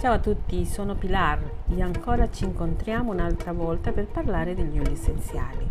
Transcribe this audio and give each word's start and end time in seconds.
Ciao 0.00 0.14
a 0.14 0.18
tutti, 0.18 0.64
sono 0.64 0.94
Pilar 0.94 1.38
e 1.68 1.82
ancora 1.82 2.30
ci 2.30 2.44
incontriamo 2.44 3.12
un'altra 3.12 3.52
volta 3.52 3.92
per 3.92 4.06
parlare 4.06 4.54
degli 4.54 4.78
oli 4.78 4.92
essenziali. 4.92 5.68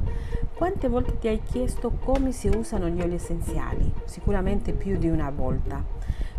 Quante 0.53 0.87
volte 0.87 1.17
ti 1.17 1.27
hai 1.27 1.41
chiesto 1.41 1.93
come 1.99 2.31
si 2.31 2.47
usano 2.47 2.89
gli 2.89 3.01
oli 3.01 3.15
essenziali? 3.15 3.91
Sicuramente 4.05 4.73
più 4.73 4.99
di 4.99 5.09
una 5.09 5.31
volta. 5.31 5.83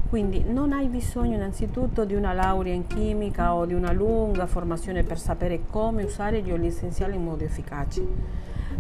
Quindi 0.09 0.45
non 0.45 0.73
hai 0.73 0.87
bisogno 0.87 1.35
innanzitutto 1.35 2.05
di 2.05 2.15
una 2.15 2.33
laurea 2.33 2.73
in 2.73 2.87
chimica 2.87 3.55
o 3.55 3.67
di 3.67 3.75
una 3.75 3.91
lunga 3.91 4.47
formazione 4.47 5.03
per 5.03 5.19
sapere 5.19 5.63
come 5.69 6.05
usare 6.05 6.43
gli 6.43 6.53
oli 6.53 6.69
essenziali 6.69 7.17
in 7.17 7.25
modo 7.25 7.43
efficace, 7.43 8.07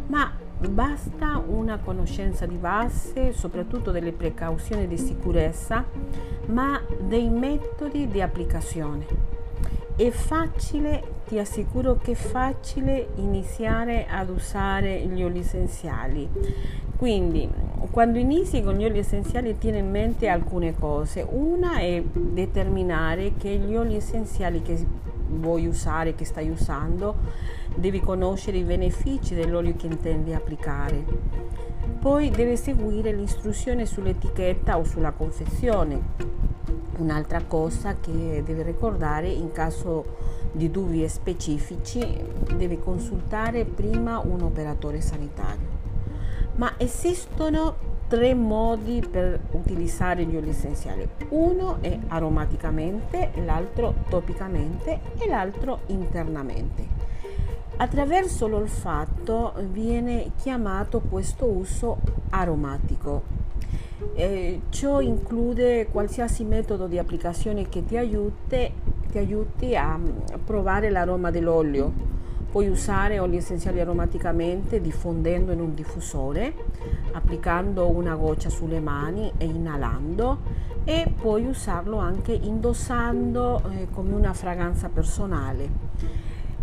ma 0.06 0.30
basta 0.68 1.42
una 1.46 1.78
conoscenza 1.78 2.46
di 2.46 2.56
base, 2.56 3.32
soprattutto 3.32 3.90
delle 3.90 4.12
precauzioni 4.12 4.86
di 4.86 4.98
sicurezza, 4.98 5.84
ma 6.46 6.80
dei 7.00 7.28
metodi 7.28 8.08
di 8.08 8.20
applicazione. 8.20 9.06
È 9.96 10.10
facile, 10.10 11.02
ti 11.26 11.38
assicuro 11.38 11.96
che 11.96 12.12
è 12.12 12.14
facile 12.14 13.08
iniziare 13.16 14.06
ad 14.06 14.30
usare 14.30 15.00
gli 15.00 15.22
oli 15.22 15.40
essenziali. 15.40 16.28
Quindi, 16.96 17.48
quando 17.90 18.18
inizi 18.18 18.62
con 18.62 18.74
gli 18.74 18.84
oli 18.84 18.98
essenziali 18.98 19.56
tieni 19.58 19.78
in 19.78 19.90
mente 19.90 20.28
alcune 20.28 20.74
cose. 20.78 21.26
Una 21.28 21.78
è 21.78 22.02
determinare 22.12 23.32
che 23.36 23.56
gli 23.56 23.74
oli 23.74 23.96
essenziali 23.96 24.62
che 24.62 24.78
vuoi 25.28 25.66
usare, 25.66 26.14
che 26.14 26.24
stai 26.24 26.50
usando, 26.50 27.14
devi 27.80 28.00
conoscere 28.00 28.58
i 28.58 28.62
benefici 28.62 29.34
dell'olio 29.34 29.74
che 29.74 29.86
intendi 29.86 30.34
applicare. 30.34 31.02
Poi 31.98 32.30
devi 32.30 32.56
seguire 32.56 33.12
l'istruzione 33.12 33.86
sull'etichetta 33.86 34.76
o 34.76 34.84
sulla 34.84 35.12
confezione. 35.12 36.28
Un'altra 36.98 37.42
cosa 37.44 37.96
che 37.98 38.42
devi 38.44 38.62
ricordare 38.62 39.28
in 39.28 39.50
caso 39.52 40.16
di 40.52 40.70
dubbi 40.70 41.08
specifici 41.08 42.06
devi 42.54 42.78
consultare 42.78 43.64
prima 43.64 44.18
un 44.18 44.42
operatore 44.42 45.00
sanitario. 45.00 45.78
Ma 46.56 46.74
esistono 46.76 47.88
tre 48.08 48.34
modi 48.34 49.06
per 49.08 49.40
utilizzare 49.52 50.24
gli 50.24 50.36
oli 50.36 50.50
essenziali. 50.50 51.08
Uno 51.30 51.78
è 51.80 51.98
aromaticamente, 52.08 53.30
l'altro 53.44 53.94
topicamente 54.10 55.00
e 55.16 55.28
l'altro 55.28 55.80
internamente. 55.86 56.89
Attraverso 57.80 58.46
l'olfatto 58.46 59.54
viene 59.70 60.32
chiamato 60.36 61.00
questo 61.00 61.46
uso 61.46 61.96
aromatico. 62.28 63.22
Eh, 64.14 64.60
ciò 64.68 65.00
include 65.00 65.88
qualsiasi 65.90 66.44
metodo 66.44 66.86
di 66.86 66.98
applicazione 66.98 67.70
che 67.70 67.82
ti 67.86 67.96
aiuti, 67.96 68.70
ti 69.10 69.16
aiuti 69.16 69.74
a 69.76 69.98
provare 70.44 70.90
l'aroma 70.90 71.30
dell'olio 71.30 72.18
Puoi 72.50 72.66
usare 72.66 73.20
oli 73.20 73.36
essenziali 73.36 73.78
aromaticamente 73.78 74.80
diffondendo 74.80 75.52
in 75.52 75.60
un 75.60 75.72
diffusore, 75.72 76.52
applicando 77.12 77.88
una 77.88 78.16
goccia 78.16 78.48
sulle 78.48 78.80
mani 78.80 79.30
e 79.38 79.44
inalando 79.44 80.38
e 80.82 81.14
puoi 81.16 81.46
usarlo 81.46 81.98
anche 81.98 82.32
indossando 82.32 83.62
eh, 83.70 83.86
come 83.92 84.14
una 84.14 84.32
fragranza 84.32 84.88
personale. 84.88 85.68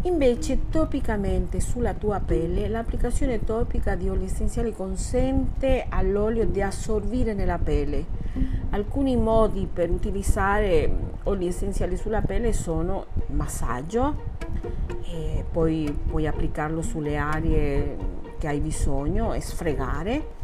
Invece 0.04 0.70
topicamente 0.70 1.60
sulla 1.60 1.94
tua 1.94 2.20
pelle 2.20 2.68
l'applicazione 2.70 3.44
topica 3.44 3.96
di 3.96 4.08
oli 4.08 4.26
essenziali 4.26 4.72
consente 4.72 5.86
all'olio 5.90 6.46
di 6.46 6.62
assorbire 6.62 7.34
nella 7.34 7.58
pelle. 7.58 8.06
Alcuni 8.70 9.18
modi 9.18 9.68
per 9.72 9.90
utilizzare 9.90 10.90
oli 11.24 11.48
essenziali 11.48 11.98
sulla 11.98 12.22
pelle 12.22 12.54
sono 12.54 13.08
massaggio, 13.28 14.36
poi 15.52 15.98
puoi 16.08 16.28
applicarlo 16.28 16.82
sulle 16.82 17.18
aree 17.18 17.98
che 18.38 18.48
hai 18.48 18.60
bisogno 18.60 19.34
e 19.34 19.42
sfregare 19.42 20.36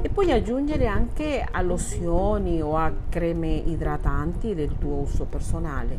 e 0.00 0.08
puoi 0.08 0.30
aggiungere 0.30 0.86
anche 0.86 1.44
a 1.48 1.60
lozioni 1.60 2.62
o 2.62 2.76
a 2.76 2.92
creme 3.08 3.54
idratanti 3.54 4.54
del 4.54 4.78
tuo 4.78 5.00
uso 5.00 5.24
personale. 5.24 5.98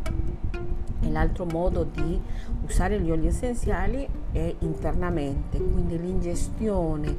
E 1.01 1.11
l'altro 1.11 1.43
modo 1.43 1.83
di 1.83 2.17
usare 2.65 2.99
gli 2.99 3.11
oli 3.11 3.27
essenziali 3.27 4.07
è 4.31 4.55
internamente, 4.59 5.57
quindi 5.57 5.99
l'ingestione 5.99 7.15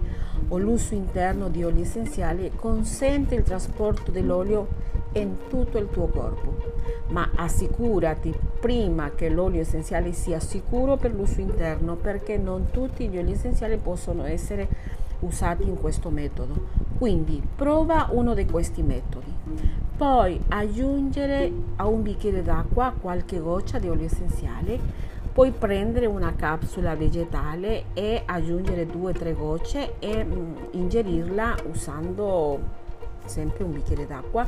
o 0.49 0.59
l'uso 0.59 0.95
interno 0.95 1.49
di 1.49 1.65
oli 1.65 1.83
essenziali 1.83 2.51
consente 2.55 3.35
il 3.35 3.43
trasporto 3.43 4.11
dell'olio 4.11 4.93
in 5.13 5.47
tutto 5.49 5.79
il 5.79 5.89
tuo 5.91 6.09
corpo, 6.09 6.73
ma 7.09 7.31
assicurati 7.37 8.35
prima 8.59 9.11
che 9.15 9.29
l'olio 9.29 9.61
essenziale 9.61 10.13
sia 10.13 10.41
sicuro 10.41 10.97
per 10.97 11.15
l'uso 11.15 11.41
interno 11.41 11.95
perché 11.95 12.37
non 12.37 12.71
tutti 12.71 13.09
gli 13.09 13.19
oli 13.19 13.33
essenziali 13.33 13.77
possono 13.77 14.25
essere 14.25 14.69
usati 15.21 15.63
in 15.63 15.77
questo 15.77 16.11
metodo. 16.11 16.83
Quindi 16.99 17.43
prova 17.55 18.09
uno 18.11 18.35
di 18.35 18.45
questi 18.47 18.83
metodi. 18.83 19.33
Poi 19.97 20.41
aggiungere 20.49 21.53
a 21.77 21.87
un 21.87 22.03
bicchiere 22.03 22.43
d'acqua 22.43 22.93
qualche 23.01 23.39
goccia 23.39 23.79
di 23.79 23.89
olio 23.89 24.07
essenziale, 24.07 25.13
puoi 25.35 25.51
prendere 25.51 26.07
una 26.07 26.33
capsula 26.37 26.95
vegetale 26.95 27.87
e 27.93 28.23
aggiungere 28.25 28.87
due 28.87 29.11
o 29.11 29.13
tre 29.13 29.35
gocce 29.35 29.99
e 29.99 30.25
mm, 30.25 30.55
ingerirla 30.71 31.57
usando 31.69 32.83
sempre 33.25 33.65
un 33.65 33.73
bicchiere 33.73 34.07
d'acqua 34.07 34.47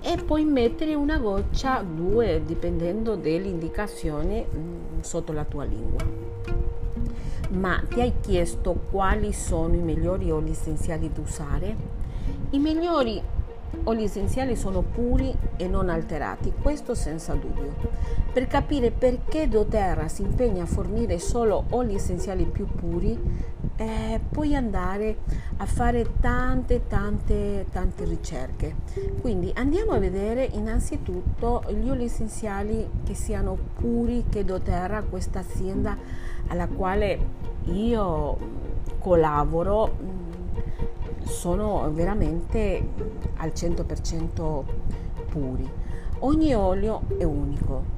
e 0.00 0.16
poi 0.16 0.44
mettere 0.44 0.94
una 0.94 1.18
goccia, 1.18 1.82
due, 1.82 2.42
dipendendo 2.42 3.16
dalle 3.16 3.48
indicazioni 3.48 4.42
mm, 4.42 5.00
sotto 5.00 5.32
la 5.32 5.44
tua 5.44 5.64
lingua. 5.64 6.00
Ma 7.50 7.82
ti 7.86 8.00
hai 8.00 8.14
chiesto 8.20 8.80
quali 8.90 9.34
sono 9.34 9.74
i 9.74 9.82
migliori 9.82 10.30
oli 10.30 10.52
essenziali 10.52 11.12
da 11.12 11.20
usare? 11.20 11.76
I 12.50 12.58
migliori 12.58 13.20
oli 13.84 14.04
essenziali 14.04 14.56
sono 14.56 14.82
puri 14.82 15.34
e 15.56 15.68
non 15.68 15.88
alterati, 15.88 16.52
questo 16.60 16.94
senza 16.94 17.34
dubbio. 17.34 17.74
Per 18.32 18.46
capire 18.46 18.90
perché 18.90 19.48
doTERRA 19.48 20.08
si 20.08 20.22
impegna 20.22 20.64
a 20.64 20.66
fornire 20.66 21.18
solo 21.18 21.64
oli 21.70 21.94
essenziali 21.94 22.44
più 22.44 22.66
puri, 22.66 23.56
eh, 23.80 24.20
puoi 24.28 24.56
andare 24.56 25.18
a 25.58 25.66
fare 25.66 26.04
tante 26.20 26.88
tante 26.88 27.66
tante 27.70 28.04
ricerche 28.04 28.74
quindi 29.20 29.52
andiamo 29.54 29.92
a 29.92 29.98
vedere 29.98 30.48
innanzitutto 30.52 31.62
gli 31.68 31.88
oli 31.88 32.04
essenziali 32.04 32.88
che 33.04 33.14
siano 33.14 33.56
puri 33.74 34.24
che 34.28 34.44
doTERRA 34.44 35.02
questa 35.02 35.38
azienda 35.38 35.96
alla 36.48 36.66
quale 36.66 37.18
io 37.66 38.36
collaboro 38.98 40.26
sono 41.28 41.90
veramente 41.92 42.88
al 43.36 43.52
100% 43.54 44.64
puri 45.28 45.70
ogni 46.20 46.54
olio 46.54 47.02
è 47.18 47.24
unico 47.24 47.96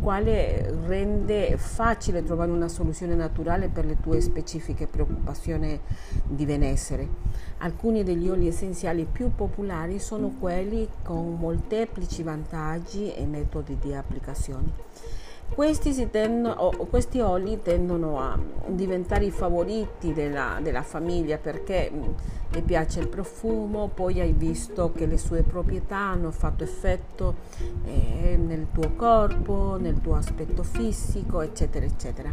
quale 0.00 0.74
rende 0.86 1.56
facile 1.56 2.22
trovare 2.22 2.50
una 2.50 2.68
soluzione 2.68 3.14
naturale 3.14 3.68
per 3.68 3.84
le 3.84 4.00
tue 4.00 4.20
specifiche 4.20 4.86
preoccupazioni 4.86 5.78
di 6.24 6.46
benessere. 6.46 7.06
Alcuni 7.58 8.02
degli 8.02 8.28
oli 8.28 8.48
essenziali 8.48 9.06
più 9.10 9.34
popolari 9.34 9.98
sono 9.98 10.34
quelli 10.38 10.88
con 11.02 11.36
molteplici 11.38 12.22
vantaggi 12.22 13.12
e 13.12 13.26
metodi 13.26 13.76
di 13.78 13.94
applicazione. 13.94 14.72
Questi, 15.54 16.08
tendono, 16.10 16.70
questi, 16.88 17.20
oli 17.20 17.60
tendono 17.60 18.18
a 18.18 18.38
diventare 18.66 19.24
i 19.24 19.30
favoriti 19.30 20.12
della, 20.12 20.58
della 20.62 20.82
famiglia 20.82 21.38
perché 21.38 21.90
le 22.52 22.62
piace 22.62 23.00
il 23.00 23.08
profumo, 23.08 23.88
poi 23.92 24.20
hai 24.20 24.32
visto 24.32 24.92
che 24.92 25.06
le 25.06 25.18
sue 25.18 25.42
proprietà 25.42 25.96
hanno 25.96 26.30
fatto 26.30 26.64
effetto 26.64 27.34
eh, 27.84 28.36
nel 28.36 28.68
tuo 28.72 28.92
corpo, 28.96 29.76
nel 29.78 30.00
tuo 30.00 30.14
aspetto 30.14 30.62
fisico, 30.62 31.40
eccetera, 31.40 31.84
eccetera. 31.84 32.32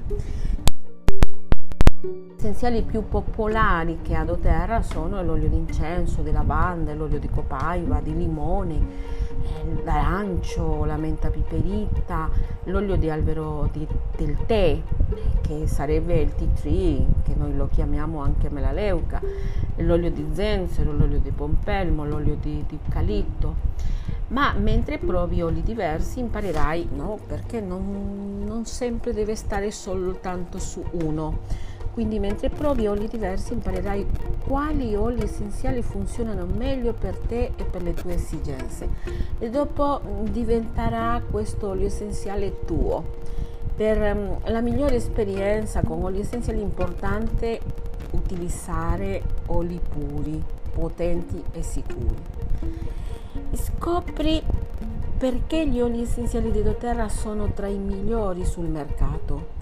Gli 2.00 2.34
essenziali 2.38 2.84
più 2.84 3.08
popolari 3.08 4.00
che 4.04 4.13
ha 4.13 4.24
doTERRA 4.24 4.84
sono 4.84 5.22
l'olio 5.24 5.50
d'incenso, 5.50 6.22
di 6.22 6.31
lavanda, 6.31 6.94
l'olio 6.94 7.20
di 7.20 7.28
copaiba, 7.28 8.00
di 8.00 8.16
limone, 8.16 8.80
l'arancio, 9.84 10.86
la 10.86 10.98
menta 10.98 11.30
piperita, 11.30 12.30
l'olio 12.66 12.95
di 12.95 13.10
albero 13.10 13.69
di, 13.72 13.88
del 14.16 14.38
tè, 14.45 14.80
che 15.42 15.68
sarebbe 15.68 16.19
il 16.19 16.36
tea 16.36 16.48
tree, 16.54 17.06
che 17.24 17.34
noi 17.36 17.56
lo 17.56 17.68
chiamiamo 17.68 18.22
anche 18.22 18.50
melaleuca, 18.50 19.22
l'olio 19.78 20.12
di 20.12 20.28
zenzero, 20.34 20.92
l'olio 20.92 21.19
di 21.19 21.31
pompelmo, 21.31 22.06
l'olio 22.06 22.36
di, 22.39 22.63
di 22.68 22.80
calipto. 22.89 23.56
Ma 24.30 24.54
mentre 24.54 24.98
provi 24.98 25.42
oli 25.42 25.63
diversi 25.63 26.19
imparerai, 26.19 26.89
no, 26.94 27.18
perché 27.25 27.62
non, 27.62 28.44
non 28.45 28.66
sempre 28.66 29.13
deve 29.13 29.36
stare 29.36 29.72
soltanto 29.72 30.60
su 30.60 30.84
uno 31.04 31.39
Quindi 31.98 32.20
mentre 32.20 32.50
provi 32.50 32.86
oli 32.86 33.08
diversi 33.08 33.54
imparerai 33.54 34.06
quali 34.46 34.96
oli 34.96 35.24
essenziali 35.24 35.82
funzionano 35.82 36.46
meglio 36.46 36.94
per 36.94 37.18
te 37.18 37.54
e 37.56 37.64
per 37.64 37.82
le 37.82 37.96
tue 37.96 38.14
esigenze 38.14 38.88
e 39.40 39.50
dopo 39.50 40.00
mm, 40.06 40.26
diventerà 40.26 41.20
questo 41.28 41.70
olio 41.70 41.88
essenziale 41.88 42.64
tuo. 42.66 43.04
Per 43.76 43.98
um, 43.98 44.38
la 44.44 44.62
migliore 44.62 44.98
esperienza 44.98 45.82
con 45.82 46.04
oli 46.04 46.20
essenziali 46.20 46.60
è 46.60 46.64
importante 46.64 47.60
utilizzare 48.12 49.24
oli 49.48 49.80
puri, 49.80 50.40
potenti 50.72 51.44
e 51.52 51.64
sicuri. 51.64 52.16
Scopri 53.54 54.44
perché 55.18 55.68
gli 55.68 55.82
oli 55.82 56.04
essenziali 56.04 56.52
di 56.52 56.62
doTERRA 56.62 57.10
sono 57.10 57.54
tra 57.54 57.66
i 57.66 57.80
migliori 57.80 58.46
sul 58.46 58.68
mercato 58.68 59.56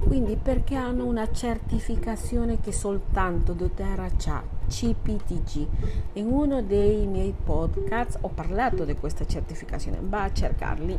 quindi 0.00 0.36
perché 0.36 0.74
hanno 0.74 1.04
una 1.04 1.30
certificazione 1.30 2.60
che 2.60 2.72
soltanto 2.72 3.52
doTERRA 3.52 4.10
ha, 4.26 4.42
CPTG. 4.66 5.66
In 6.14 6.26
uno 6.26 6.62
dei 6.62 7.06
miei 7.06 7.32
podcast 7.32 8.18
ho 8.20 8.28
parlato 8.28 8.84
di 8.84 8.94
questa 8.94 9.26
certificazione, 9.26 9.98
va 10.00 10.24
a 10.24 10.32
cercarli. 10.32 10.98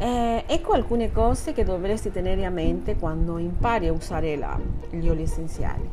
Eh, 0.00 0.44
ecco 0.46 0.72
alcune 0.72 1.10
cose 1.10 1.52
che 1.52 1.64
dovresti 1.64 2.12
tenere 2.12 2.44
a 2.44 2.50
mente 2.50 2.96
quando 2.96 3.36
impari 3.38 3.88
a 3.88 3.92
usare 3.92 4.36
la, 4.36 4.58
gli 4.90 5.08
oli 5.08 5.22
essenziali. 5.22 5.88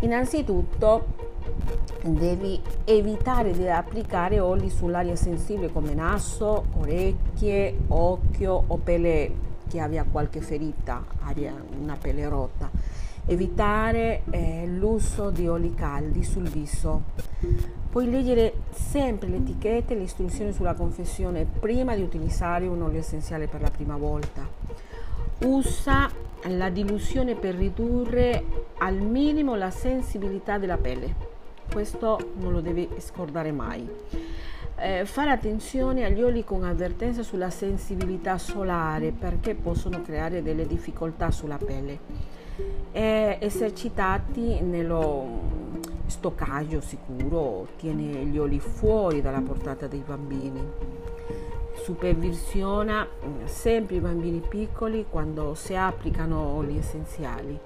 Innanzitutto 0.00 1.26
devi 2.02 2.60
evitare 2.84 3.52
di 3.52 3.68
applicare 3.68 4.38
oli 4.38 4.70
sull'aria 4.70 5.16
sensibile 5.16 5.72
come 5.72 5.94
naso, 5.94 6.66
orecchie, 6.78 7.76
occhio 7.88 8.64
o 8.66 8.76
pelle 8.76 9.46
che 9.68 9.80
abbia 9.80 10.04
qualche 10.10 10.40
ferita, 10.40 11.04
una 11.78 11.96
pelle 11.96 12.28
rotta. 12.28 12.70
Evitare 13.26 14.22
eh, 14.30 14.66
l'uso 14.66 15.30
di 15.30 15.46
oli 15.46 15.74
caldi 15.74 16.24
sul 16.24 16.48
viso. 16.48 17.02
Puoi 17.90 18.10
leggere 18.10 18.54
sempre 18.70 19.28
le 19.28 19.36
etichette 19.36 19.92
e 19.92 19.96
le 19.98 20.04
istruzioni 20.04 20.52
sulla 20.52 20.74
confezione 20.74 21.44
prima 21.44 21.94
di 21.94 22.02
utilizzare 22.02 22.66
un 22.66 22.82
olio 22.82 23.00
essenziale 23.00 23.46
per 23.46 23.60
la 23.60 23.70
prima 23.70 23.96
volta. 23.96 24.48
Usa 25.44 26.10
la 26.44 26.70
diluzione 26.70 27.34
per 27.34 27.54
ridurre 27.54 28.44
al 28.78 28.96
minimo 28.96 29.54
la 29.56 29.70
sensibilità 29.70 30.58
della 30.58 30.78
pelle. 30.78 31.14
Questo 31.70 32.32
non 32.38 32.52
lo 32.52 32.60
devi 32.60 32.88
scordare 32.98 33.52
mai 33.52 33.86
eh, 34.80 35.04
fare 35.04 35.30
attenzione 35.30 36.04
agli 36.04 36.22
oli 36.22 36.44
con 36.44 36.64
avvertenza 36.64 37.22
sulla 37.22 37.50
sensibilità 37.50 38.38
solare 38.38 39.10
perché 39.10 39.54
possono 39.54 40.02
creare 40.02 40.42
delle 40.42 40.66
difficoltà 40.66 41.30
sulla 41.30 41.58
pelle. 41.58 41.98
E 42.92 43.38
esercitati 43.40 44.60
nello 44.60 45.66
stoccaggio 46.06 46.80
sicuro 46.80 47.68
tiene 47.76 48.24
gli 48.24 48.38
oli 48.38 48.58
fuori 48.58 49.20
dalla 49.20 49.40
portata 49.40 49.86
dei 49.86 50.02
bambini. 50.06 50.62
Supervisiona 51.82 53.06
mm, 53.06 53.44
sempre 53.44 53.96
i 53.96 54.00
bambini 54.00 54.40
piccoli 54.40 55.06
quando 55.08 55.54
si 55.54 55.74
applicano 55.74 56.38
oli 56.38 56.78
essenziali. 56.78 57.58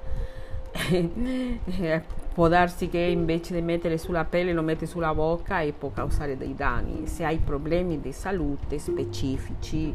Eh, 1.65 2.03
può 2.33 2.49
darsi 2.49 2.89
che 2.89 2.99
invece 2.99 3.55
di 3.55 3.61
mettere 3.61 3.99
sulla 3.99 4.25
pelle 4.25 4.53
lo 4.53 4.63
mette 4.63 4.87
sulla 4.87 5.15
bocca 5.15 5.61
e 5.61 5.73
può 5.73 5.91
causare 5.91 6.37
dei 6.37 6.55
danni. 6.55 7.07
Se 7.07 7.25
hai 7.25 7.39
problemi 7.39 8.01
di 8.01 8.13
salute 8.13 8.79
specifici, 8.79 9.95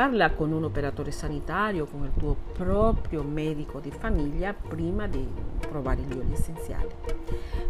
parla 0.00 0.30
con 0.30 0.50
un 0.50 0.64
operatore 0.64 1.10
sanitario, 1.10 1.84
con 1.84 2.04
il 2.04 2.12
tuo 2.16 2.34
proprio 2.54 3.22
medico 3.22 3.80
di 3.80 3.90
famiglia 3.90 4.54
prima 4.54 5.06
di 5.06 5.28
provare 5.58 6.00
gli 6.00 6.16
oli 6.16 6.32
essenziali. 6.32 6.88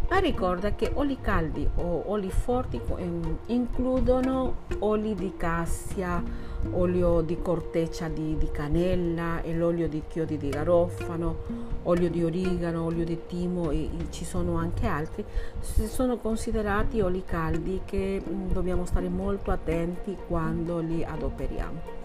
Ma 0.09 0.17
ricorda 0.19 0.73
che 0.73 0.91
oli 0.93 1.17
caldi 1.19 1.67
o 1.75 2.03
oli 2.05 2.31
forti 2.31 2.79
ehm, 2.95 3.39
includono 3.47 4.59
oli 4.79 5.13
di 5.13 5.33
cassia, 5.35 6.23
olio 6.71 7.19
di 7.19 7.37
corteccia 7.41 8.07
di, 8.07 8.37
di 8.37 8.49
cannella 8.49 9.41
l'olio 9.53 9.89
di 9.89 10.01
chiodi 10.07 10.37
di 10.37 10.47
garofano, 10.47 11.35
olio 11.83 12.09
di 12.09 12.23
origano, 12.23 12.85
olio 12.85 13.03
di 13.03 13.19
timo 13.27 13.71
e, 13.71 13.83
e 13.83 14.07
ci 14.09 14.23
sono 14.23 14.55
anche 14.55 14.87
altri. 14.87 15.25
Sono 15.59 16.15
considerati 16.15 17.01
oli 17.01 17.25
caldi 17.25 17.81
che 17.83 18.23
dobbiamo 18.25 18.85
stare 18.85 19.09
molto 19.09 19.51
attenti 19.51 20.15
quando 20.27 20.79
li 20.79 21.03
adoperiamo. 21.03 22.00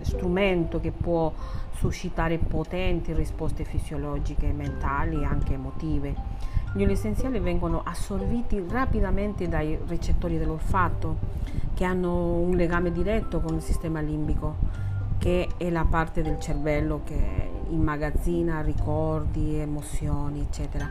strumento 0.02 0.80
che 0.80 0.92
può 0.92 1.32
suscitare 1.76 2.40
potenti 2.40 3.14
risposte 3.14 3.66
fisiologiche, 3.66 4.52
mentali 4.52 5.22
e 5.22 5.26
anche 5.26 5.54
emotive 5.54 6.56
gli 6.78 6.84
oli 6.84 6.92
essenziali 6.92 7.40
vengono 7.40 7.82
assorbiti 7.84 8.64
rapidamente 8.70 9.48
dai 9.48 9.80
recettori 9.88 10.38
dell'olfatto 10.38 11.18
che 11.74 11.84
hanno 11.84 12.34
un 12.34 12.56
legame 12.56 12.92
diretto 12.92 13.40
con 13.40 13.56
il 13.56 13.64
sistema 13.64 14.00
limbico, 14.00 14.58
che 15.18 15.50
è 15.58 15.72
la 15.72 15.86
parte 15.90 16.22
del 16.22 16.40
cervello 16.40 17.02
che 17.04 17.50
immagazzina 17.70 18.62
ricordi, 18.62 19.56
emozioni, 19.56 20.42
eccetera. 20.42 20.88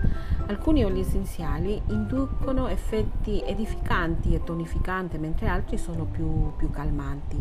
Alcuni 0.49 0.85
oli 0.85 1.01
essenziali 1.01 1.81
inducono 1.87 2.67
effetti 2.67 3.41
edificanti 3.47 4.35
e 4.35 4.43
tonificanti, 4.43 5.19
mentre 5.19 5.47
altri 5.47 5.79
sono 5.79 6.05
più, 6.05 6.51
più 6.57 6.69
calmanti. 6.69 7.41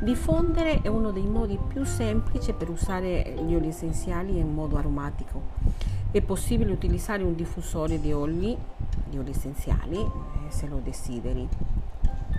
Diffondere 0.00 0.80
è 0.80 0.86
uno 0.86 1.10
dei 1.10 1.26
modi 1.26 1.58
più 1.66 1.82
semplici 1.82 2.52
per 2.52 2.70
usare 2.70 3.34
gli 3.44 3.52
oli 3.52 3.68
essenziali 3.68 4.38
in 4.38 4.54
modo 4.54 4.76
aromatico 4.76 5.94
è 6.18 6.22
possibile 6.22 6.70
utilizzare 6.70 7.24
un 7.24 7.34
diffusore 7.34 8.00
di 8.00 8.12
oli, 8.12 8.56
di 9.08 9.18
oli 9.18 9.30
essenziali, 9.30 9.98
eh, 9.98 10.50
se 10.50 10.68
lo 10.68 10.80
desideri. 10.82 11.48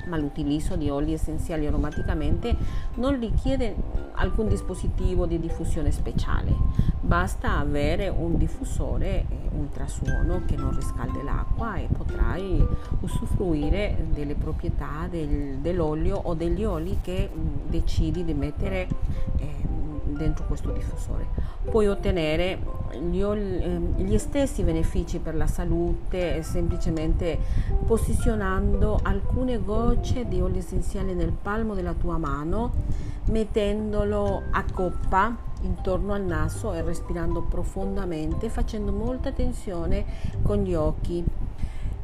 ma 0.08 0.17
l'utilizzo 0.17 0.75
di 0.75 0.89
oli 0.89 1.13
essenziali 1.13 1.65
aromaticamente 1.65 2.55
non 2.96 3.20
richiede 3.20 3.75
alcun 4.13 4.48
dispositivo 4.48 5.25
di 5.25 5.39
diffusione 5.39 5.91
speciale. 5.91 6.53
Basta 7.01 7.58
avere 7.58 8.10
un 8.10 8.38
diffusore 8.38 9.25
ultrasuono 9.58 10.41
che 10.46 10.55
non 10.55 10.75
riscalda 10.75 11.22
l'acqua 11.24 11.75
e 11.75 11.88
potrai 11.91 12.65
usufruire 13.01 14.08
delle 14.12 14.36
proprietà 14.36 15.08
del, 15.10 15.58
dell'olio 15.60 16.17
o 16.17 16.34
degli 16.34 16.63
oli 16.63 16.98
che 17.01 17.29
mh, 17.32 17.70
decidi 17.70 18.24
di 18.24 18.34
mettere 18.34 18.88
eh, 19.38 19.53
dentro 20.08 20.46
questo 20.46 20.72
diffusore. 20.72 21.27
Puoi 21.70 21.88
ottenere 21.88 22.75
gli, 23.00 23.22
oli, 23.22 23.42
eh, 23.42 23.80
gli 24.04 24.18
stessi 24.18 24.64
benefici 24.64 25.20
per 25.20 25.36
la 25.36 25.48
salute 25.48 26.44
semplicemente 26.44 27.38
posizionando 27.86 29.00
alcune 29.02 29.62
gocce 29.62 30.28
di 30.28 30.42
olio 30.42 30.60
essenziale 30.60 31.14
nel 31.14 31.32
palmo 31.32 31.74
della 31.74 31.94
tua 31.94 32.18
mano, 32.18 32.72
mettendolo 33.25 34.44
a 34.52 34.64
coppa 34.72 35.36
intorno 35.62 36.14
al 36.14 36.24
naso 36.24 36.74
e 36.74 36.82
respirando 36.82 37.42
profondamente, 37.42 38.50
facendo 38.50 38.92
molta 38.92 39.32
tensione 39.32 40.06
con 40.42 40.64
gli 40.64 40.74
occhi. 40.74 41.24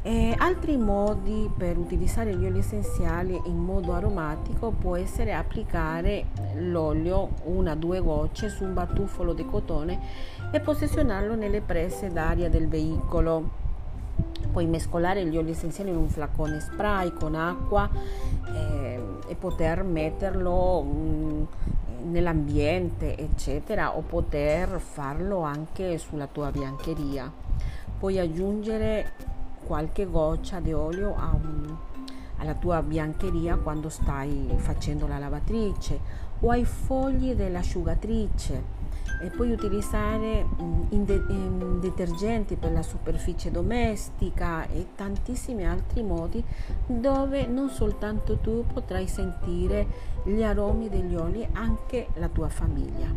E 0.04 0.34
altri 0.36 0.76
modi 0.76 1.48
per 1.56 1.78
utilizzare 1.78 2.34
gli 2.34 2.44
oli 2.44 2.58
essenziali 2.58 3.40
in 3.44 3.56
modo 3.56 3.92
aromatico 3.92 4.72
può 4.72 4.96
essere 4.96 5.32
applicare 5.32 6.24
l'olio 6.56 7.28
una 7.44 7.72
o 7.72 7.76
due 7.76 8.00
gocce 8.00 8.48
su 8.48 8.64
un 8.64 8.74
batuffolo 8.74 9.32
di 9.32 9.44
cotone 9.44 10.00
e 10.50 10.58
posizionarlo 10.58 11.36
nelle 11.36 11.60
prese 11.60 12.08
d'aria 12.08 12.50
del 12.50 12.66
veicolo. 12.66 13.60
Puoi 14.50 14.66
mescolare 14.66 15.24
gli 15.24 15.36
oli 15.36 15.52
essenziali 15.52 15.90
in 15.90 15.96
un 15.96 16.08
flacone 16.08 16.58
spray 16.58 17.12
con 17.12 17.36
acqua 17.36 17.88
eh, 18.52 19.00
e 19.28 19.34
poter 19.36 19.84
metterlo 19.84 20.82
mh, 20.82 20.88
mm, 20.90 21.44
nell'ambiente, 22.10 23.16
eccetera, 23.16 23.96
o 23.96 24.00
poter 24.00 24.80
farlo 24.80 25.42
anche 25.42 25.96
sulla 25.98 26.26
tua 26.26 26.50
biancheria. 26.50 27.30
Puoi 28.00 28.18
aggiungere 28.18 29.30
qualche 29.64 30.06
goccia 30.06 30.60
di 30.60 30.72
olio 30.72 31.14
un, 31.14 31.76
alla 32.38 32.54
tua 32.54 32.82
biancheria 32.82 33.56
quando 33.56 33.88
stai 33.88 34.52
facendo 34.56 35.06
la 35.06 35.18
lavatrice 35.18 36.00
o 36.40 36.50
ai 36.50 36.64
fogli 36.64 37.34
dell'asciugatrice 37.34 38.80
e 39.22 39.30
puoi 39.30 39.52
utilizzare 39.52 40.44
mm, 40.44 40.82
in 40.90 41.78
detergenti 41.80 42.56
per 42.56 42.72
la 42.72 42.82
superficie 42.82 43.52
domestica 43.52 44.66
e 44.68 44.88
tantissimi 44.96 45.64
altri 45.66 46.02
modi 46.02 46.42
dove 46.86 47.46
non 47.46 47.68
soltanto 47.70 48.38
tu 48.38 48.64
potrai 48.72 49.06
sentire 49.06 50.10
gli 50.24 50.42
aromi 50.42 50.88
degli 50.88 51.14
oli, 51.14 51.46
anche 51.52 52.08
la 52.14 52.28
tua 52.28 52.48
famiglia. 52.48 53.08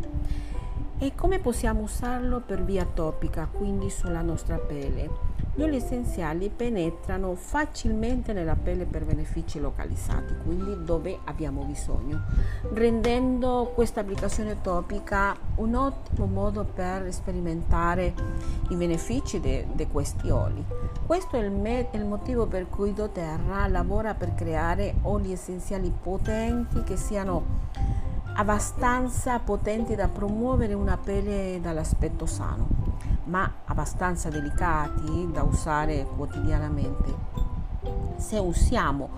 E 0.97 1.13
come 1.15 1.39
possiamo 1.39 1.81
usarlo 1.81 2.39
per 2.39 2.63
via 2.63 2.85
topica, 2.85 3.49
quindi 3.51 3.89
sulla 3.89 4.21
nostra 4.21 4.57
pelle? 4.57 5.34
Gli 5.57 5.61
oli 5.61 5.77
essenziali 5.77 6.49
penetrano 6.53 7.33
facilmente 7.33 8.33
nella 8.33 8.57
pelle 8.61 8.83
per 8.83 9.05
benefici 9.05 9.61
localizzati, 9.61 10.35
quindi 10.43 10.83
dove 10.83 11.17
abbiamo 11.23 11.63
bisogno, 11.63 12.23
rendendo 12.73 13.71
questa 13.73 14.01
applicazione 14.01 14.59
topica 14.59 15.33
un 15.55 15.75
ottimo 15.75 16.25
modo 16.25 16.65
per 16.65 17.09
sperimentare 17.13 18.13
i 18.67 18.75
benefici 18.75 19.39
di 19.39 19.87
questi 19.89 20.29
oli. 20.29 20.61
Questo 21.05 21.37
è 21.37 21.39
il, 21.39 21.51
me- 21.51 21.87
il 21.93 22.03
motivo 22.03 22.47
per 22.47 22.67
cui 22.67 22.91
doTERRA 22.91 23.69
lavora 23.69 24.13
per 24.13 24.35
creare 24.35 24.95
oli 25.03 25.31
essenziali 25.31 25.89
potenti 25.89 26.83
che 26.83 26.97
siano 26.97 27.63
abbastanza 28.33 29.39
potenti 29.39 29.95
da 29.95 30.09
promuovere 30.09 30.73
una 30.73 30.97
pelle 30.97 31.59
dall'aspetto 31.61 32.25
sano 32.25 32.74
ma 33.25 33.49
abbastanza 33.65 34.29
delicati 34.29 35.29
da 35.31 35.43
usare 35.43 36.05
quotidianamente. 36.15 37.13
Se 38.17 38.37
usiamo 38.37 39.09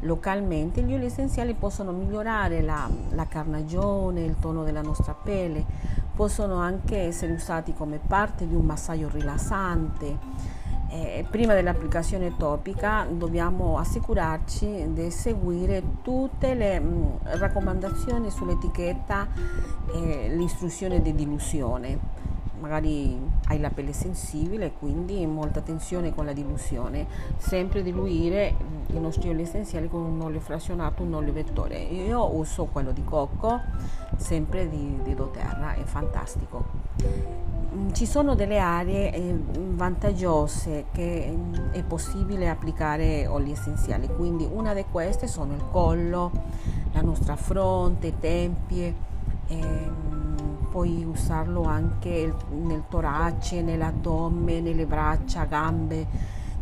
localmente, 0.00 0.82
gli 0.82 0.94
oli 0.94 1.06
essenziali 1.06 1.54
possono 1.54 1.92
migliorare 1.92 2.60
la, 2.62 2.88
la 3.10 3.26
carnagione, 3.26 4.24
il 4.24 4.36
tono 4.38 4.64
della 4.64 4.82
nostra 4.82 5.14
pelle, 5.14 5.64
possono 6.14 6.56
anche 6.56 6.98
essere 6.98 7.32
usati 7.32 7.74
come 7.74 7.98
parte 7.98 8.46
di 8.46 8.54
un 8.54 8.64
massaggio 8.64 9.08
rilassante. 9.08 10.54
Eh, 10.88 11.26
prima 11.28 11.52
dell'applicazione 11.52 12.36
topica 12.36 13.06
dobbiamo 13.10 13.76
assicurarci 13.76 14.92
di 14.92 15.10
seguire 15.10 15.82
tutte 16.02 16.54
le 16.54 16.78
mh, 16.78 16.86
mm, 16.86 17.06
raccomandazioni 17.38 18.30
sull'etichetta 18.30 19.26
e 19.92 20.32
l'istruzione 20.32 21.02
di 21.02 21.12
diluzione 21.12 22.25
magari 22.60 23.18
hai 23.48 23.60
la 23.60 23.70
pelle 23.70 23.92
sensibile, 23.92 24.72
quindi 24.72 25.24
molta 25.26 25.60
attenzione 25.60 26.14
con 26.14 26.24
la 26.24 26.32
diluzione, 26.32 27.06
sempre 27.36 27.82
diluire 27.82 28.54
i 28.88 28.98
nostri 28.98 29.28
oli 29.28 29.42
essenziali 29.42 29.88
con 29.88 30.02
un 30.02 30.20
olio 30.20 30.40
frazionato, 30.40 31.02
un 31.02 31.14
olio 31.14 31.32
vettore. 31.32 31.78
Io 31.78 32.34
uso 32.34 32.66
quello 32.66 32.92
di 32.92 33.04
cocco, 33.04 33.60
sempre 34.16 34.68
di, 34.68 34.98
di 35.02 35.14
doTERRA, 35.14 35.74
è 35.74 35.84
fantastico. 35.84 36.64
Mm, 37.76 37.92
ci 37.92 38.06
sono 38.06 38.34
delle 38.34 38.58
aree 38.58 39.12
eh, 39.12 39.38
vantaggiose 39.74 40.86
che 40.92 41.30
mm, 41.30 41.54
è 41.72 41.82
possibile 41.82 42.48
applicare 42.48 43.26
oli 43.26 43.52
essenziali, 43.52 44.08
quindi 44.08 44.48
una 44.50 44.72
di 44.72 44.84
queste 44.90 45.26
sono 45.26 45.52
il 45.52 45.64
collo, 45.70 46.30
la 46.92 47.02
nostra 47.02 47.36
fronte, 47.36 48.18
tempie. 48.18 49.14
Eh, 49.48 50.15
puoi 50.76 51.06
usarlo 51.06 51.62
anche 51.62 52.34
nel 52.50 52.82
torace, 52.90 53.62
nell'addome, 53.62 54.60
nelle 54.60 54.84
braccia, 54.84 55.44
gambe, 55.44 56.06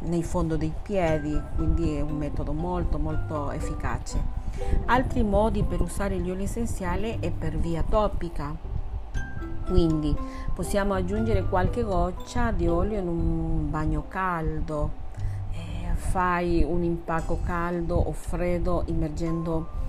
nei 0.03 0.23
fondo 0.23 0.57
dei 0.57 0.73
piedi, 0.83 1.37
quindi 1.57 1.97
è 1.97 2.01
un 2.01 2.17
metodo 2.17 2.53
molto 2.53 2.99
molto 2.99 3.51
efficace. 3.51 4.23
Altri 4.85 5.25
modi 5.25 5.65
per 5.65 5.81
usare 5.81 6.17
gli 6.19 6.31
oli 6.31 6.45
essenziali 6.45 7.17
è 7.19 7.33
per 7.33 7.57
via 7.57 7.83
topica. 7.83 8.55
Quindi 9.67 10.17
possiamo 10.55 10.95
aggiungere 10.95 11.49
qualche 11.49 11.83
goccia 11.83 12.53
di 12.53 12.69
olio 12.69 13.01
in 13.01 13.09
un 13.09 13.69
bagno 13.69 14.05
caldo, 14.07 14.91
eh, 15.51 15.93
fai 15.93 16.63
un 16.63 16.85
impacco 16.85 17.41
caldo 17.43 17.97
o 17.97 18.13
freddo 18.13 18.85
immergendo 18.87 19.83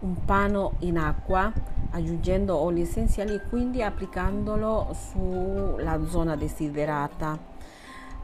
un 0.00 0.22
pano 0.22 0.72
in 0.80 0.98
acqua 0.98 1.50
aggiungendo 1.90 2.56
oli 2.56 2.82
essenziali 2.82 3.34
e 3.34 3.42
quindi 3.48 3.82
applicandolo 3.82 4.94
sulla 4.94 5.98
zona 6.06 6.36
desiderata. 6.36 7.38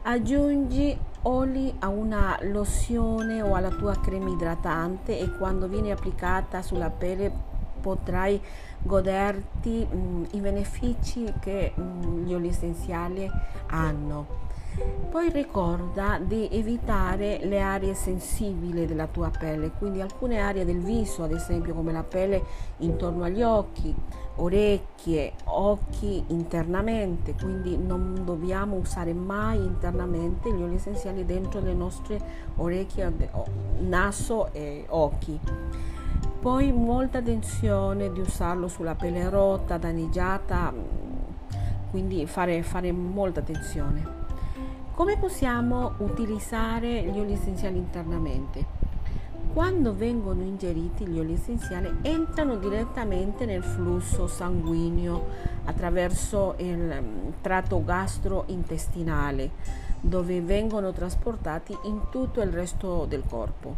Aggiungi 0.03 0.97
oli 1.23 1.73
a 1.79 1.89
una 1.89 2.37
lozione 2.43 3.41
o 3.41 3.55
alla 3.55 3.69
tua 3.69 3.99
crema 3.99 4.29
idratante 4.29 5.19
e 5.19 5.29
quando 5.37 5.67
viene 5.67 5.91
applicata 5.91 6.61
sulla 6.61 6.89
pelle 6.89 7.55
potrai 7.81 8.39
goderti 8.81 9.85
mh, 9.89 9.97
mm, 9.97 10.23
i 10.31 10.39
benefici 10.39 11.33
che 11.39 11.73
mh, 11.75 11.81
mm, 11.81 12.25
gli 12.25 12.33
oli 12.33 12.47
essenziali 12.47 13.29
hanno. 13.67 14.46
Poi 15.09 15.31
ricorda 15.31 16.19
di 16.21 16.47
evitare 16.51 17.39
le 17.41 17.59
aree 17.61 17.95
sensibili 17.95 18.85
della 18.85 19.07
tua 19.07 19.31
pelle, 19.31 19.71
quindi 19.71 20.01
alcune 20.01 20.39
aree 20.39 20.65
del 20.65 20.79
viso, 20.79 21.23
ad 21.23 21.31
esempio 21.31 21.73
come 21.73 21.91
la 21.91 22.03
pelle 22.03 22.43
intorno 22.77 23.23
agli 23.23 23.41
occhi, 23.41 23.95
orecchie, 24.35 25.33
occhi 25.45 26.23
internamente, 26.27 27.33
quindi 27.33 27.75
non 27.75 28.21
dobbiamo 28.23 28.75
usare 28.75 29.13
mai 29.13 29.57
internamente 29.57 30.53
gli 30.53 30.61
oli 30.61 30.75
essenziali 30.75 31.25
dentro 31.25 31.59
le 31.59 31.73
nostre 31.73 32.21
orecchie, 32.57 33.11
naso 33.79 34.53
e 34.53 34.85
occhi. 34.89 35.39
Poi 36.39 36.71
molta 36.71 37.17
attenzione 37.17 38.11
di 38.11 38.19
usarlo 38.19 38.67
sulla 38.67 38.93
pelle 38.93 39.27
rotta, 39.27 39.77
danneggiata, 39.77 40.71
quindi 41.89 42.27
fare, 42.27 42.61
fare 42.61 42.91
molta 42.91 43.39
attenzione. 43.39 44.16
Come 44.97 45.15
possiamo 45.19 45.93
utilizzare 45.99 47.03
gli 47.03 47.19
oli 47.19 47.33
essenziali 47.33 47.77
internamente? 47.77 48.65
Quando 49.53 49.95
vengono 49.95 50.41
ingeriti 50.41 51.05
gli 51.05 51.19
oli 51.19 51.33
essenziali 51.33 51.99
entrano 52.01 52.55
direttamente 52.55 53.45
nel 53.45 53.61
flusso 53.61 54.25
sanguigno 54.25 55.23
attraverso 55.65 56.55
il 56.57 56.99
mm, 56.99 57.29
tratto 57.41 57.83
gastrointestinale 57.83 59.51
dove 60.01 60.41
vengono 60.41 60.91
trasportati 60.93 61.77
in 61.83 62.07
tutto 62.09 62.41
il 62.41 62.51
resto 62.51 63.05
del 63.05 63.21
corpo. 63.29 63.75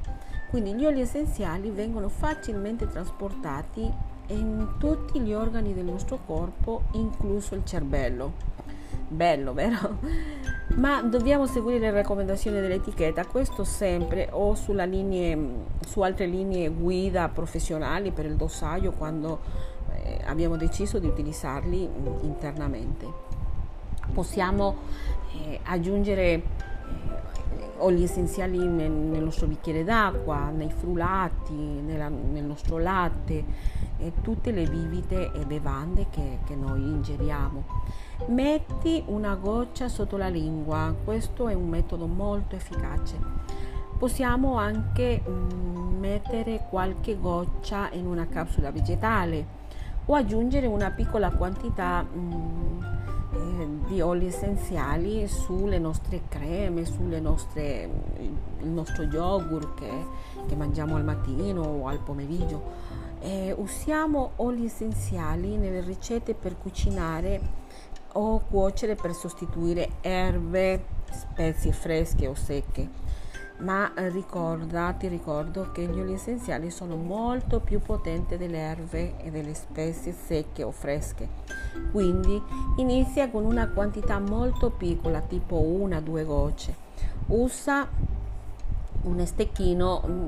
Quindi 0.49 0.73
gli 0.73 0.85
oli 0.85 1.01
essenziali 1.01 1.69
vengono 1.69 2.07
facilmente 2.07 2.87
trasportati 2.87 3.91
in 4.27 4.75
tutti 4.77 5.19
gli 5.19 5.33
organi 5.33 5.73
del 5.73 5.83
nostro 5.83 6.19
corpo, 6.25 6.83
incluso 6.93 7.55
il 7.55 7.65
cervello. 7.65 8.68
Bello, 9.09 9.53
vero? 9.53 9.97
ma 10.75 11.01
dobbiamo 11.01 11.47
seguire 11.47 11.79
le 11.79 11.91
raccomandazioni 11.91 12.61
dell'etichetta, 12.61 13.25
questo 13.25 13.63
sempre 13.63 14.29
o 14.31 14.55
linee, 14.67 15.37
su 15.85 16.01
altre 16.01 16.27
linee 16.27 16.69
guida 16.69 17.27
professionali 17.27 18.11
per 18.11 18.25
il 18.25 18.35
dossaggio 18.35 18.91
quando 18.91 19.39
eh, 19.93 20.21
abbiamo 20.25 20.57
deciso 20.57 20.99
di 20.99 21.07
utilizzarli 21.07 21.89
internamente. 22.21 23.07
Possiamo 24.13 24.77
eh, 25.33 25.59
aggiungere 25.63 26.33
eh, 26.33 26.41
oli 27.77 28.03
essenziali 28.03 28.59
nel, 28.59 28.91
nel, 28.91 29.23
nostro 29.23 29.47
bicchiere 29.47 29.83
d'acqua, 29.83 30.49
nei 30.49 30.71
frullati, 30.71 31.53
nel 31.53 32.43
nostro 32.43 32.77
latte 32.77 33.43
e 33.97 34.13
tutte 34.21 34.51
le 34.51 34.65
bibite 34.65 35.31
e 35.33 35.45
bevande 35.45 36.05
che, 36.11 36.39
che 36.45 36.55
noi 36.55 36.81
ingeriamo. 36.81 38.07
Metti 38.27 39.03
una 39.07 39.33
goccia 39.35 39.87
sotto 39.87 40.15
la 40.15 40.27
lingua, 40.27 40.93
questo 41.03 41.47
è 41.47 41.53
un 41.53 41.67
metodo 41.67 42.05
molto 42.05 42.55
efficace. 42.55 43.17
Possiamo 43.97 44.55
anche 44.55 45.23
mm, 45.27 45.97
mettere 45.97 46.67
qualche 46.69 47.17
goccia 47.17 47.89
in 47.91 48.05
una 48.05 48.27
capsula 48.27 48.71
vegetale 48.71 49.57
o 50.05 50.13
aggiungere 50.13 50.67
una 50.67 50.91
piccola 50.91 51.31
quantità 51.31 52.03
mm, 52.03 52.81
eh, 53.33 53.67
di 53.87 54.01
oli 54.01 54.27
essenziali 54.27 55.27
sulle 55.27 55.79
nostre 55.79 56.21
creme, 56.27 56.83
nostre, 57.19 57.89
il 58.59 58.67
nostro 58.67 59.03
yogurt 59.03 59.73
che, 59.75 60.05
che 60.47 60.55
mangiamo 60.55 60.95
al 60.95 61.03
mattino 61.03 61.61
o 61.61 61.87
al 61.87 61.99
pomeriggio. 61.99 62.97
Eh, 63.21 63.53
usiamo 63.57 64.31
oli 64.37 64.65
essenziali 64.65 65.57
nelle 65.57 65.81
ricette 65.81 66.33
per 66.35 66.57
cucinare 66.57 67.67
o 68.13 68.39
cuocere 68.39 68.95
per 68.95 69.13
sostituire 69.13 69.89
erbe, 70.01 70.83
spezie 71.11 71.71
fresche 71.71 72.27
o 72.27 72.35
secche. 72.35 73.07
Ma 73.59 73.93
eh, 73.93 74.09
ricorda, 74.09 74.93
ti 74.93 75.09
ricordo 75.09 75.71
che 75.73 75.85
gli 75.85 75.99
oli 75.99 76.13
essenziali 76.13 76.71
sono 76.71 76.95
molto 76.95 77.59
più 77.59 77.81
potenti 77.81 78.37
delle 78.37 78.57
erbe 78.57 79.17
e 79.17 79.31
delle 79.31 79.53
spezie 79.53 80.13
secche 80.13 80.63
o 80.63 80.71
fresche. 80.71 81.27
Quindi 81.91 82.41
inizia 82.77 83.29
con 83.29 83.43
una 83.43 83.67
quantità 83.67 84.17
molto 84.19 84.69
piccola, 84.69 85.19
tipo 85.19 85.59
una 85.59 85.97
o 85.97 86.01
due 86.01 86.23
gocce. 86.23 86.73
Usa 87.27 87.87
un 89.09 89.25
stecchino 89.25 90.03
mm, 90.05 90.27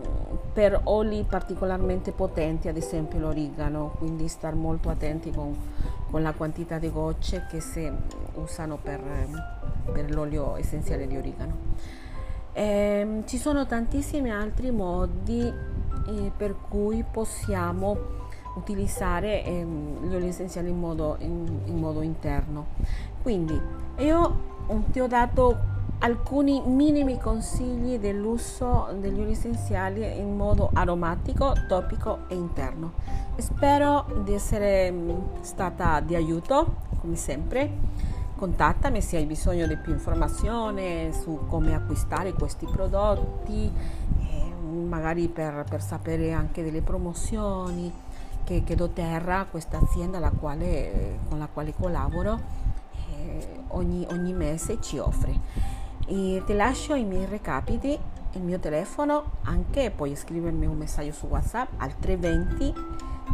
per 0.54 0.80
oli 0.86 1.24
particolarmente 1.28 2.12
potenti, 2.12 2.68
ad 2.68 2.78
esempio 2.78 3.20
l'origano, 3.20 3.94
quindi 3.98 4.28
star 4.28 4.56
molto 4.56 4.90
attenti 4.90 5.32
con, 5.32 5.56
con 6.10 6.22
la 6.22 6.34
quantità 6.34 6.78
di 6.78 6.92
gocce 6.92 7.46
che 7.50 7.62
si 7.62 7.90
usano 8.36 8.78
per, 8.82 9.02
per 9.92 10.14
l'olio 10.14 10.56
essenziale 10.58 11.08
di 11.08 11.16
origano. 11.16 11.70
Eh, 12.54 13.24
ci 13.26 13.38
sono 13.38 13.66
tantissimi 13.66 14.30
altri 14.30 14.72
modi 14.72 15.42
eh, 15.42 16.32
per 16.36 16.56
cui 16.68 17.06
possiamo 17.10 18.20
utilizzare 18.56 19.46
eh, 19.46 19.64
gli 19.64 20.14
oli 20.14 20.28
essenziali 20.28 20.70
in 20.70 20.78
modo, 20.78 21.16
in, 21.20 21.62
in 21.66 21.78
modo 21.78 22.02
interno. 22.02 22.68
Quindi 23.22 23.60
io 23.98 24.50
ti 24.92 25.00
ho 25.00 25.08
dato 25.08 25.71
alcuni 26.02 26.62
minimi 26.66 27.20
consigli 27.20 28.00
dell'uso 28.00 28.90
degli 29.00 29.20
oli 29.20 29.32
essenziali 29.32 30.18
in 30.18 30.36
modo 30.36 30.70
aromatico, 30.74 31.54
topico 31.68 32.20
e 32.28 32.36
interno. 32.36 32.94
Spero 33.38 34.06
di 34.24 34.34
essere 34.34 34.92
mm, 34.92 35.10
stata 35.42 36.00
di 36.00 36.16
aiuto, 36.16 36.76
come 37.00 37.16
sempre. 37.16 38.10
Contattami 38.36 39.02
se 39.02 39.18
hai 39.18 39.26
bisogno 39.26 39.68
di 39.68 39.78
più 39.78 39.94
informazione 39.94 41.12
su 41.14 41.42
come 41.48 41.76
acquistare 41.76 42.34
questi 42.34 42.66
prodotti, 42.66 43.72
magari 44.88 45.28
per, 45.28 45.66
per, 45.70 45.82
sapere 45.84 46.32
anche 46.32 46.64
delle 46.64 46.82
promozioni 46.82 47.94
che, 48.44 48.64
che 48.64 48.74
doTERRA, 48.74 49.46
questa 49.52 49.78
azienda 49.78 50.32
quale, 50.32 51.20
con 51.30 51.38
la 51.38 51.48
quale 51.54 51.72
collaboro, 51.80 52.40
eh, 53.16 53.48
ogni, 53.70 54.08
ogni 54.10 54.34
mese 54.34 54.82
ci 54.82 54.98
offre. 54.98 55.70
E 56.12 56.44
ti 56.46 56.54
lascio 56.54 56.94
i 56.94 57.06
miei 57.06 57.26
recapiti, 57.26 57.98
il 58.34 58.42
mio 58.42 58.60
telefono, 58.60 59.38
anche 59.44 59.94
puoi 59.96 60.14
scrivermi 60.14 60.66
un 60.66 60.76
messaggio 60.76 61.14
su 61.14 61.28
WhatsApp 61.28 61.72
al 61.78 61.98
320 61.98 62.74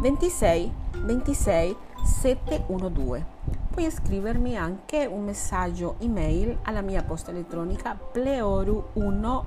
26 0.00 0.72
26 0.98 1.76
712. 2.04 3.24
Puoi 3.70 3.90
scrivermi 3.90 4.56
anche 4.56 5.06
un 5.06 5.24
messaggio 5.24 5.96
email 5.98 6.58
alla 6.62 6.80
mia 6.80 7.02
posta 7.02 7.32
elettronica 7.32 7.98
pleoru1 8.12 9.42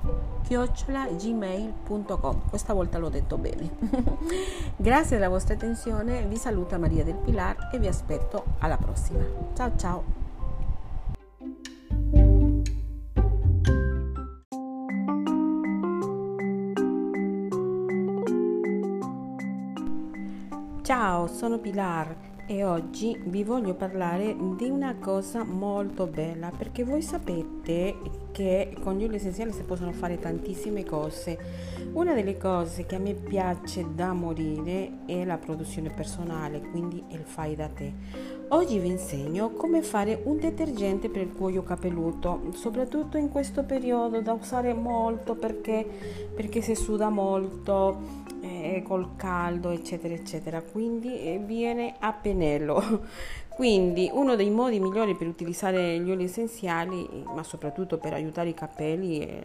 gmail.com 1.16 2.40
questa 2.50 2.74
volta 2.74 2.98
l'ho 2.98 3.08
detto 3.08 3.38
bene. 3.38 3.70
Grazie 4.76 5.16
della 5.16 5.30
vostra 5.30 5.54
attenzione 5.54 6.22
vi 6.26 6.36
saluta 6.36 6.76
Maria 6.76 7.02
del 7.02 7.16
Pilar 7.16 7.70
e 7.72 7.78
vi 7.78 7.86
aspetto 7.86 8.44
alla 8.58 8.76
prossima. 8.76 9.24
Ciao 9.54 9.72
ciao 9.76 10.21
Ciao, 21.02 21.26
sono 21.26 21.58
Pilar 21.58 22.14
e 22.46 22.62
oggi 22.62 23.20
vi 23.24 23.42
voglio 23.42 23.74
parlare 23.74 24.36
di 24.54 24.68
una 24.68 24.94
cosa 25.00 25.42
molto 25.42 26.06
bella 26.06 26.52
perché 26.56 26.84
voi 26.84 27.02
sapete 27.02 27.96
che 28.30 28.76
con 28.80 28.96
gli 28.96 29.02
oli 29.02 29.16
essenziali 29.16 29.50
si 29.50 29.64
possono 29.64 29.90
fare 29.90 30.20
tantissime 30.20 30.84
cose. 30.84 31.36
Una 31.94 32.14
delle 32.14 32.36
cose 32.38 32.86
che 32.86 32.94
a 32.94 33.00
me 33.00 33.14
piace 33.14 33.84
da 33.96 34.12
morire 34.12 34.98
è 35.04 35.24
la 35.24 35.38
produzione 35.38 35.90
personale, 35.90 36.60
quindi 36.60 37.02
il 37.08 37.24
fai 37.24 37.56
da 37.56 37.66
te. 37.66 37.92
Oggi 38.50 38.78
vi 38.78 38.86
insegno 38.86 39.50
come 39.50 39.82
fare 39.82 40.20
un 40.22 40.38
detergente 40.38 41.08
per 41.08 41.22
il 41.22 41.32
cuoio 41.32 41.64
capelluto, 41.64 42.42
soprattutto 42.54 43.16
in 43.16 43.28
questo 43.28 43.64
periodo 43.64 44.20
da 44.20 44.34
usare 44.34 44.72
molto 44.72 45.34
perché, 45.34 45.84
perché 46.32 46.60
si 46.60 46.76
suda 46.76 47.08
molto 47.08 48.30
eh, 48.42 48.82
col 48.84 49.16
caldo 49.16 49.70
eccetera 49.70 50.14
eccetera. 50.14 50.60
Quindi 50.60 51.20
eh, 51.20 51.38
viene 51.38 51.94
a 51.98 52.12
pennello. 52.12 53.06
Quindi 53.48 54.10
uno 54.12 54.34
dei 54.34 54.50
modi 54.50 54.80
migliori 54.80 55.14
per 55.14 55.26
utilizzare 55.26 55.98
gli 55.98 56.10
oli 56.10 56.24
essenziali 56.24 57.24
ma 57.34 57.42
soprattutto 57.42 57.98
per 57.98 58.14
aiutare 58.14 58.48
i 58.48 58.54
capelli 58.54 59.20
e 59.20 59.42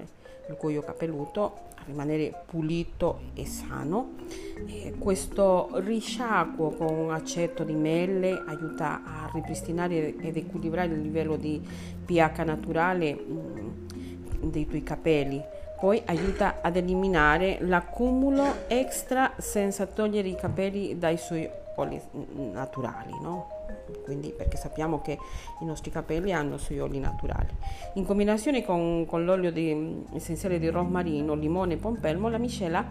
il 0.50 0.56
cuoio 0.56 0.82
capelluto 0.82 1.66
a 1.76 1.84
rimanere 1.86 2.34
pulito 2.46 3.20
e 3.34 3.46
sano 3.46 4.14
eh, 4.66 4.94
questo 4.98 5.70
risciacquo 5.74 6.70
con 6.72 7.12
aceto 7.12 7.64
di 7.64 7.74
mele 7.74 8.44
aiuta 8.48 9.04
a 9.04 9.30
ripristinare 9.34 10.16
ed 10.18 10.38
equilibrare 10.38 10.94
il 10.94 11.02
livello 11.02 11.36
di 11.36 11.62
pH 12.06 12.44
naturale 12.46 13.14
mh, 13.14 13.34
mm, 13.34 14.50
dei 14.50 14.66
tuoi 14.66 14.84
capelli 14.84 15.42
poi 15.80 16.02
aiuta 16.06 16.58
ad 16.62 16.76
eliminare 16.76 17.58
l'accumulo 17.62 18.68
extra 18.68 19.34
senza 19.38 19.86
togliere 19.86 20.28
i 20.28 20.36
capelli 20.36 20.98
dai 20.98 21.18
suoi 21.18 21.48
oli 21.76 22.02
naturali, 22.52 23.14
no? 23.22 23.56
Quindi 24.04 24.34
perché 24.36 24.58
sappiamo 24.58 25.02
che 25.02 25.18
i 25.62 25.66
nostri 25.66 25.92
capelli 25.92 26.34
hanno 26.34 26.56
i 26.56 26.60
suoi 26.60 26.80
oli 26.80 27.00
naturali. 27.00 27.50
In 27.94 28.06
combinazione 28.06 28.64
con, 28.64 29.06
con 29.06 29.24
l'olio 29.24 29.52
di, 29.52 30.04
essenziale 30.14 30.60
di 30.60 30.68
rosmarino, 30.70 31.36
limone 31.36 31.76
e 31.76 31.78
pompelmo, 31.78 32.30
la 32.30 32.40
miscela 32.40 32.84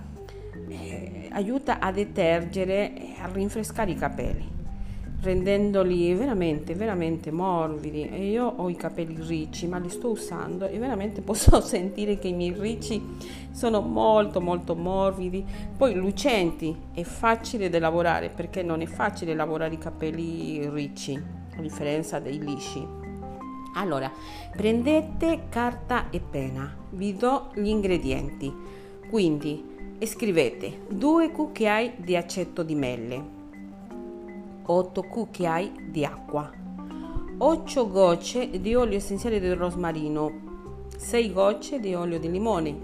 eh, 0.69 1.29
aiuta 1.33 1.81
a 1.81 1.91
detergere 1.91 2.95
e 2.95 3.15
a 3.21 3.27
rinfrescare 3.27 3.91
i 3.91 3.97
capelli 3.97 4.56
rendendoli 5.21 6.15
veramente 6.15 6.75
veramente 6.75 7.31
morbidi. 7.31 8.09
E 8.09 8.31
io 8.31 8.47
ho 8.47 8.69
i 8.69 8.77
capelli 8.77 9.17
ricci 9.21 9.67
ma 9.67 9.79
li 9.79 9.89
sto 9.89 10.11
usando 10.11 10.67
e 10.67 10.79
veramente 10.79 11.21
posso 11.23 11.61
sentire 11.61 12.19
che 12.19 12.29
i 12.29 12.33
miei 12.33 12.55
ricci 12.57 13.03
sono 13.51 13.81
molto 13.81 14.41
molto 14.41 14.75
morbidi. 14.75 15.45
Poi 15.77 15.95
lucenti 15.95 16.75
e 16.95 17.05
facile 17.05 17.69
da 17.69 17.79
lavorare 17.79 18.29
perché 18.29 18.63
non 18.63 18.81
è 18.81 18.87
facile 18.87 19.35
lavorare 19.35 19.75
i 19.75 19.79
capelli 19.79 20.69
ricci 20.69 21.21
a 21.57 21.61
differenza 21.61 22.19
dei 22.19 22.39
lisci. 22.39 23.05
Allora 23.75 24.11
prendete 24.57 25.45
carta 25.51 26.09
e 26.11 26.21
penna 26.21 26.75
vi 26.91 27.15
do 27.15 27.51
gli 27.55 27.69
ingredienti. 27.69 28.53
Quindi 29.09 29.75
scrivete 30.05 30.81
due 30.89 31.31
cucchiai 31.31 31.95
di 31.97 32.17
aceto 32.17 32.63
di 32.63 32.75
mele 32.75 33.36
8 34.69 35.03
cucchiai 35.03 35.91
di 35.91 36.05
acqua, 36.05 36.51
8 37.39 37.89
gocce 37.89 38.61
di 38.61 38.75
olio 38.75 38.97
essenziale 38.97 39.39
di 39.39 39.53
rosmarino, 39.53 40.87
6 40.97 41.33
gocce 41.33 41.79
di 41.79 41.95
olio 41.95 42.19
di 42.19 42.29
limone, 42.29 42.77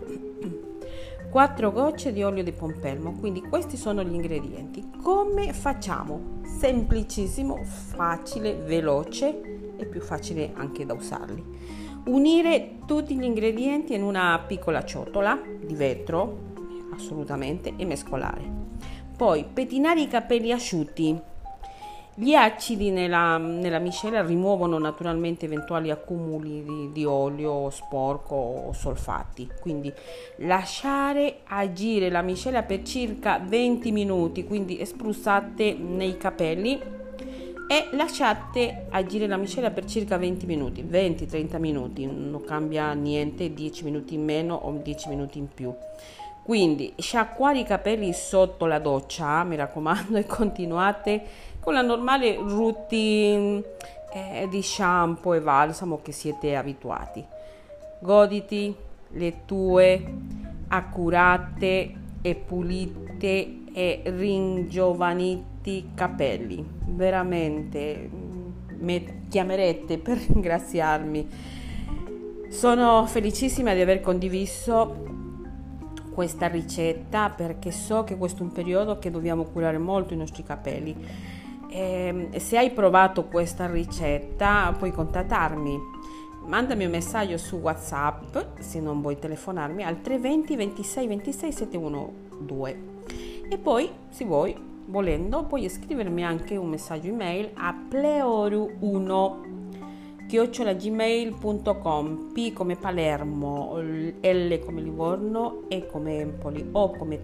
4 1.29 1.73
gocce 1.73 2.13
di 2.13 2.23
olio 2.23 2.45
di 2.45 2.53
pompelmo. 2.53 3.15
Quindi 3.19 3.41
questi 3.41 3.77
sono 3.77 4.05
gli 4.05 4.15
ingredienti. 4.15 4.91
Come 5.03 5.53
facciamo? 5.53 6.41
Semplicissimo, 6.45 7.65
facile, 7.65 8.55
veloce 8.55 9.75
e 9.77 9.85
più 9.87 10.01
facile 10.01 10.53
anche 10.55 10.87
da 10.87 10.95
usarli. 10.95 11.43
Unire 12.05 12.79
tutti 12.87 13.17
gli 13.17 13.25
ingredienti 13.25 13.95
in 13.95 14.03
una 14.03 14.39
piccola 14.47 14.85
ciotola 14.85 15.41
di 15.65 15.75
vetro, 15.75 16.51
assolutamente, 16.95 17.73
e 17.77 17.85
mescolare. 17.85 18.61
Poi 19.17 19.45
pettinare 19.53 20.01
i 20.01 20.09
capelli 20.09 20.53
asciutti 20.53 21.31
gli 22.15 22.35
acidi 22.35 22.91
nella, 22.91 23.39
nella, 23.39 23.79
miscela 23.79 24.23
rimuovono 24.23 24.79
naturalmente 24.79 25.47
eventuali 25.47 25.91
accumuli 25.91 26.63
di, 26.63 26.93
di, 26.93 27.05
olio 27.07 27.71
sporco 27.71 28.35
o 28.35 28.73
solfati, 28.75 29.49
quindi 29.61 29.91
lasciare 30.37 31.39
agire 31.45 32.11
la 32.11 32.21
miscela 32.21 32.63
per 32.63 32.83
circa 32.83 33.39
20 33.39 33.93
minuti, 33.93 34.45
quindi 34.45 34.85
spruzzate 34.85 35.73
nei 35.73 36.19
capelli 36.19 36.79
e 37.67 37.89
lasciate 37.93 38.87
agire 38.91 39.27
la 39.27 39.39
miscela 39.39 39.71
per 39.71 39.87
circa 39.87 40.19
20 40.19 40.45
minuti, 40.45 40.83
20-30 40.83 41.59
minuti, 41.59 42.05
non 42.05 42.45
cambia 42.45 42.93
niente, 42.93 43.55
10 43.55 43.85
minuti 43.85 44.15
in 44.15 44.25
meno 44.25 44.55
o 44.55 44.71
10 44.73 45.09
minuti 45.09 45.39
in 45.39 45.49
più. 45.49 45.75
Quindi 46.45 46.93
sciacquare 46.99 47.61
i 47.61 47.65
capelli 47.65 48.13
sotto 48.13 48.67
la 48.67 48.81
doccia, 48.81 49.45
mi 49.45 49.57
raccomando, 49.57 50.19
e 50.19 50.27
continuate 50.27 51.23
con 51.61 51.75
la 51.75 51.83
normale 51.83 52.35
routine 52.37 53.63
eh, 54.13 54.49
di 54.51 54.61
shampoo 54.63 55.35
e 55.35 55.41
balsamo 55.41 56.01
che 56.03 56.13
siete 56.13 56.57
abituati. 56.57 57.25
Goditi 58.01 58.75
le 59.11 59.45
tue 59.45 60.15
accurate 60.69 61.95
e 62.21 62.35
pulite 62.35 63.61
e 63.73 64.03
ringiovaniti 64.05 65.91
capelli. 65.95 66.65
Veramente 66.87 68.11
mi 68.79 69.27
chiamerete 69.29 69.99
per 69.99 70.19
ringraziarmi. 70.27 71.29
Sono 72.49 73.07
felicissima 73.07 73.73
di 73.75 73.81
aver 73.81 74.01
condiviso 74.01 75.21
questa 76.13 76.47
ricetta 76.49 77.31
perché 77.31 77.71
so 77.71 78.05
che 78.05 78.17
questo 78.17 78.41
è 78.41 78.43
un 78.43 78.53
periodo 78.53 78.99
che 78.99 79.11
dobbiamo 79.11 79.45
curare 79.45 79.79
molto 79.79 80.15
i 80.15 80.17
nostri 80.17 80.43
capelli. 80.43 80.95
E 81.69 81.79
ehm, 81.79 82.37
se 82.37 82.59
hai 82.59 82.71
provato 82.71 83.25
questa 83.25 83.67
ricetta 83.67 84.75
puoi 84.79 84.93
contattarmi. 84.93 85.79
Mandami 86.47 86.85
un 86.85 86.91
messaggio 86.91 87.37
su 87.39 87.57
WhatsApp 87.57 88.37
se 88.59 88.81
non 88.81 89.01
vuoi 89.01 89.17
telefonarmi 89.19 89.85
al 89.85 90.01
320 90.01 90.57
26 90.57 91.07
26 91.07 91.53
712 91.53 92.77
e 93.49 93.59
poi 93.59 93.89
se 94.09 94.25
vuoi 94.25 94.57
volendo 94.87 95.45
puoi 95.45 95.69
scrivermi 95.69 96.25
anche 96.25 96.57
un 96.57 96.69
messaggio 96.69 97.09
email 97.09 97.51
a 97.55 97.73
pleoru1 97.89 99.62
chiocciolagmail.com 100.33 102.31
P 102.33 102.55
come 102.55 102.77
Palermo, 102.77 103.77
L 103.79 104.59
come 104.65 104.81
Livorno, 104.81 105.65
E 105.69 105.87
come 105.87 106.21
Empoli, 106.21 106.67
O 106.73 106.91
come 106.93 107.21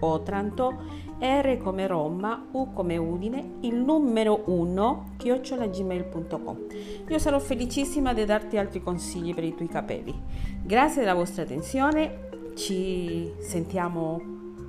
Otranto, 0.00 0.76
R 1.20 1.56
come 1.58 1.86
Roma, 1.86 2.48
U 2.50 2.72
come 2.72 2.96
Udine, 2.96 3.58
il 3.60 3.76
numero 3.76 4.42
1 4.46 5.14
chiocciolagmail.com. 5.18 6.66
Io 7.08 7.18
sarò 7.20 7.38
felicissima 7.38 8.12
di 8.12 8.24
darti 8.24 8.56
altri 8.56 8.82
consigli 8.82 9.32
per 9.32 9.44
i 9.44 9.54
tuoi 9.54 9.68
capelli. 9.68 10.20
Grazie 10.60 11.02
della 11.02 11.14
vostra 11.14 11.44
attenzione, 11.44 12.28
ci 12.56 13.34
sentiamo 13.38 14.20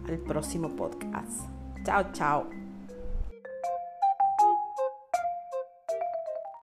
al 0.07 0.17
prossimo 0.19 0.69
podcast. 0.69 1.47
Ciao 1.83 2.11
ciao! 2.11 2.58